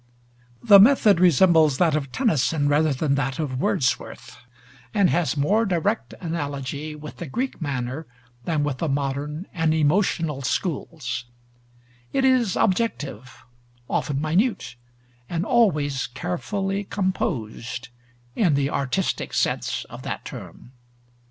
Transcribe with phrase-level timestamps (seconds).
[0.63, 4.35] The method resembles that of Tennyson rather than that of Wordsworth,
[4.95, 8.07] and has more direct analogy with the Greek manner
[8.45, 11.25] than with the modern and emotional schools;
[12.13, 13.45] it is objective,
[13.87, 14.75] often minute,
[15.29, 17.89] and always carefully composed,
[18.35, 20.71] in the artistic sense of that term.